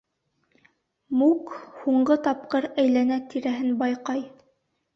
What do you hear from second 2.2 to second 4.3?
тапҡыр әйләнә-тирәһен байҡай.